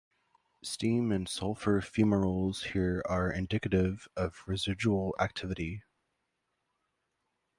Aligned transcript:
Steam 0.63 1.11
and 1.11 1.29
sulphur 1.29 1.79
fumaroles 1.79 2.71
here 2.73 3.03
are 3.05 3.31
indicative 3.31 4.07
of 4.17 4.41
residual 4.47 5.15
activity. 5.19 5.83